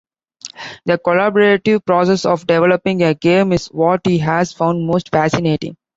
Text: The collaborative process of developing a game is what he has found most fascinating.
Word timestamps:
The 0.87 0.97
collaborative 0.97 1.85
process 1.85 2.25
of 2.25 2.47
developing 2.47 3.03
a 3.03 3.13
game 3.13 3.51
is 3.53 3.67
what 3.67 4.01
he 4.03 4.17
has 4.17 4.51
found 4.51 4.87
most 4.87 5.09
fascinating. 5.11 5.77